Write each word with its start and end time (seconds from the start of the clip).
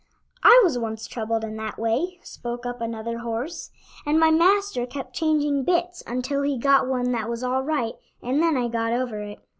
"I 0.41 0.59
was 0.63 0.79
once 0.79 1.05
troubled 1.05 1.43
that 1.43 1.77
way," 1.77 2.19
spoke 2.23 2.65
up 2.65 2.81
another 2.81 3.19
horse, 3.19 3.69
"and 4.03 4.19
my 4.19 4.31
master 4.31 4.87
kept 4.87 5.15
changing 5.15 5.63
bits 5.63 6.01
until 6.07 6.41
he 6.41 6.57
got 6.57 6.87
one 6.87 7.11
that 7.11 7.29
was 7.29 7.43
all 7.43 7.61
right 7.61 7.93
and 8.19 8.41
then 8.41 8.57
I 8.57 8.67
got 8.67 8.93
over 8.93 9.19
it." 9.21 9.39